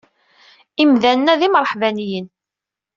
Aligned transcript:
Imdanen-a 0.83 1.33
d 1.39 1.41
imreḥbaniyen. 1.47 2.27